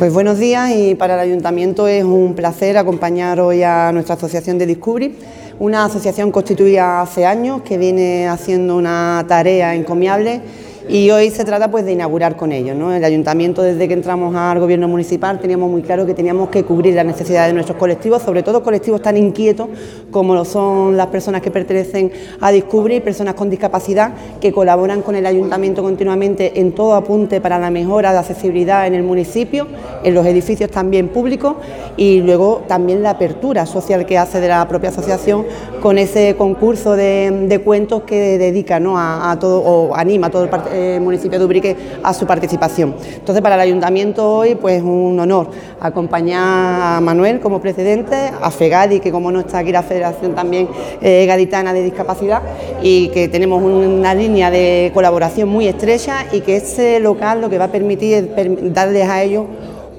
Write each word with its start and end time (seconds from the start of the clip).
Pues 0.00 0.14
buenos 0.14 0.38
días 0.38 0.70
y 0.74 0.94
para 0.94 1.12
el 1.12 1.20
Ayuntamiento 1.20 1.86
es 1.86 2.04
un 2.04 2.34
placer 2.34 2.78
acompañar 2.78 3.38
hoy 3.38 3.62
a 3.62 3.92
nuestra 3.92 4.14
asociación 4.14 4.56
de 4.56 4.64
Discubri, 4.64 5.14
una 5.58 5.84
asociación 5.84 6.32
constituida 6.32 7.02
hace 7.02 7.26
años 7.26 7.60
que 7.60 7.76
viene 7.76 8.26
haciendo 8.26 8.78
una 8.78 9.22
tarea 9.28 9.74
encomiable 9.74 10.40
y 10.90 11.08
hoy 11.12 11.30
se 11.30 11.44
trata 11.44 11.70
pues 11.70 11.84
de 11.84 11.92
inaugurar 11.92 12.36
con 12.36 12.50
ellos. 12.50 12.76
¿no? 12.76 12.92
El 12.92 13.04
ayuntamiento 13.04 13.62
desde 13.62 13.86
que 13.86 13.94
entramos 13.94 14.34
al 14.34 14.58
gobierno 14.58 14.88
municipal 14.88 15.38
teníamos 15.38 15.70
muy 15.70 15.82
claro 15.82 16.04
que 16.04 16.14
teníamos 16.14 16.48
que 16.48 16.64
cubrir 16.64 16.94
las 16.94 17.06
necesidades 17.06 17.50
de 17.50 17.54
nuestros 17.54 17.78
colectivos, 17.78 18.22
sobre 18.22 18.42
todo 18.42 18.64
colectivos 18.64 19.00
tan 19.00 19.16
inquietos 19.16 19.68
como 20.10 20.34
lo 20.34 20.44
son 20.44 20.96
las 20.96 21.06
personas 21.06 21.42
que 21.42 21.50
pertenecen 21.50 22.10
a 22.40 22.50
Discubrir, 22.50 23.02
personas 23.02 23.34
con 23.34 23.48
discapacidad 23.48 24.12
que 24.40 24.52
colaboran 24.52 25.02
con 25.02 25.14
el 25.14 25.26
ayuntamiento 25.26 25.82
continuamente 25.82 26.60
en 26.60 26.72
todo 26.72 26.94
apunte 26.94 27.40
para 27.40 27.58
la 27.60 27.70
mejora 27.70 28.12
de 28.12 28.18
accesibilidad 28.18 28.86
en 28.86 28.94
el 28.94 29.04
municipio, 29.04 29.68
en 30.02 30.14
los 30.14 30.26
edificios 30.26 30.70
también 30.70 31.08
públicos 31.08 31.54
y 31.96 32.20
luego 32.20 32.64
también 32.66 33.02
la 33.02 33.10
apertura 33.10 33.64
social 33.66 34.04
que 34.06 34.18
hace 34.18 34.40
de 34.40 34.48
la 34.48 34.66
propia 34.66 34.90
asociación 34.90 35.46
con 35.80 35.98
ese 35.98 36.34
concurso 36.36 36.96
de, 36.96 37.60
cuentos 37.64 38.02
que 38.02 38.38
dedica 38.38 38.80
¿no? 38.80 38.94
a, 38.98 39.36
todo 39.40 39.60
o 39.60 39.94
anima 39.94 40.26
a 40.26 40.30
todo 40.30 40.44
el 40.44 40.48
municipio 41.00 41.38
de 41.38 41.44
Ubrique 41.44 41.76
a 42.02 42.12
su 42.14 42.26
participación. 42.26 42.94
Entonces, 43.14 43.42
para 43.42 43.56
el 43.56 43.60
ayuntamiento 43.62 44.28
hoy, 44.28 44.54
pues 44.54 44.82
un 44.82 45.18
honor 45.18 45.50
acompañar 45.80 46.96
a 46.96 47.00
Manuel 47.00 47.40
como 47.40 47.60
presidente, 47.60 48.16
a 48.40 48.50
FEGADI, 48.50 49.00
que 49.00 49.10
como 49.10 49.30
no 49.30 49.40
está 49.40 49.58
aquí 49.58 49.72
la 49.72 49.82
Federación 49.82 50.34
también 50.34 50.68
eh, 51.00 51.26
Gaditana 51.26 51.72
de 51.72 51.82
Discapacidad, 51.82 52.42
y 52.82 53.08
que 53.08 53.28
tenemos 53.28 53.62
una 53.62 54.14
línea 54.14 54.50
de 54.50 54.90
colaboración 54.94 55.48
muy 55.48 55.66
estrecha 55.66 56.26
y 56.32 56.40
que 56.40 56.56
ese 56.56 57.00
local 57.00 57.40
lo 57.40 57.50
que 57.50 57.58
va 57.58 57.66
a 57.66 57.72
permitir 57.72 58.14
es 58.14 58.72
darles 58.72 59.08
a 59.08 59.22
ellos 59.22 59.44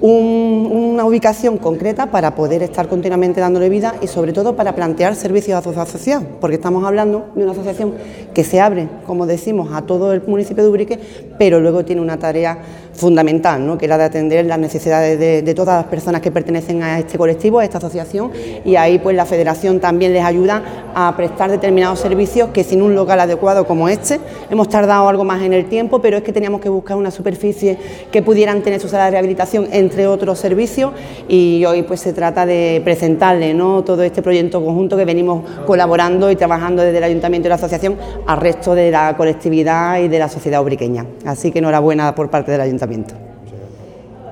una 0.02 1.04
ubicación 1.04 1.58
concreta 1.58 2.10
para 2.10 2.34
poder 2.34 2.62
estar 2.62 2.88
continuamente 2.88 3.40
dándole 3.40 3.68
vida 3.68 3.94
y 4.02 4.08
sobre 4.08 4.32
todo 4.32 4.56
para 4.56 4.74
plantear 4.74 5.14
servicios 5.14 5.56
a 5.56 5.62
su 5.62 5.70
asociación, 5.70 6.26
porque 6.40 6.56
estamos 6.56 6.84
hablando 6.84 7.26
de 7.36 7.44
una 7.44 7.52
asociación 7.52 7.94
que 8.34 8.42
se 8.42 8.60
abre, 8.60 8.88
como 9.06 9.26
decimos, 9.26 9.72
a 9.72 9.82
todo 9.82 10.12
el 10.12 10.22
municipio 10.26 10.64
de 10.64 10.70
Ubrique, 10.70 10.98
pero 11.38 11.60
luego 11.60 11.84
tiene 11.84 12.00
una 12.00 12.18
tarea 12.18 12.58
fundamental, 12.94 13.64
¿no? 13.66 13.78
que 13.78 13.86
es 13.86 13.88
la 13.88 13.98
de 13.98 14.04
atender 14.04 14.44
las 14.46 14.58
necesidades 14.58 15.18
de, 15.18 15.54
todas 15.54 15.82
las 15.82 15.86
personas 15.86 16.20
que 16.20 16.30
pertenecen 16.30 16.82
a 16.82 16.98
este 16.98 17.18
colectivo, 17.18 17.58
a 17.58 17.64
esta 17.64 17.78
asociación, 17.78 18.30
y 18.64 18.76
ahí 18.76 18.98
pues 18.98 19.16
la 19.16 19.26
federación 19.26 19.80
también 19.80 20.12
les 20.12 20.24
ayuda 20.24 20.62
a 20.94 21.14
prestar 21.16 21.50
determinados 21.50 21.98
servicios 21.98 22.50
que 22.50 22.64
sin 22.64 22.82
un 22.82 22.94
local 22.94 23.20
adecuado 23.20 23.66
como 23.66 23.88
este, 23.88 24.20
hemos 24.50 24.68
tardado 24.68 25.08
algo 25.08 25.24
más 25.24 25.42
en 25.42 25.52
el 25.52 25.66
tiempo, 25.66 26.00
pero 26.00 26.16
es 26.16 26.22
que 26.22 26.32
teníamos 26.32 26.60
que 26.60 26.68
buscar 26.68 26.96
una 26.96 27.10
superficie 27.10 27.78
que 28.10 28.22
pudieran 28.22 28.62
tener 28.62 28.80
su 28.80 28.88
sala 28.88 29.06
de 29.06 29.12
rehabilitación, 29.12 29.68
entre 29.72 30.06
otros 30.06 30.38
servicios, 30.38 30.92
y 31.28 31.64
hoy 31.64 31.82
pues 31.82 32.00
se 32.00 32.12
trata 32.12 32.46
de 32.46 32.80
presentarle 32.84 33.54
¿no? 33.54 33.82
todo 33.84 34.02
este 34.02 34.22
proyecto 34.22 34.64
conjunto 34.64 34.96
que 34.96 35.04
venimos 35.04 35.44
colaborando 35.66 36.30
y 36.30 36.36
trabajando 36.36 36.82
desde 36.82 36.98
el 36.98 37.04
Ayuntamiento 37.04 37.48
y 37.48 37.50
la 37.50 37.54
Asociación 37.56 37.96
al 38.26 38.40
resto 38.40 38.74
de 38.74 38.90
la 38.90 39.16
colectividad 39.16 39.98
y 39.98 40.08
de 40.08 40.18
la 40.18 40.28
sociedad 40.28 40.60
obriqueña. 40.60 41.06
Así 41.24 41.50
que 41.50 41.58
enhorabuena 41.58 42.14
por 42.14 42.30
parte 42.30 42.52
del 42.52 42.60
Ayuntamiento 42.60 42.81
pensamiento. 42.86 43.21